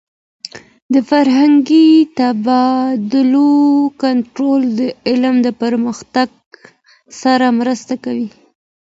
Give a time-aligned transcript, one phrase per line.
[0.93, 3.51] د فرهنګي تبادلو
[4.03, 6.29] کنټرول د علم د پرمختګ
[7.21, 8.29] سره مرسته کوي.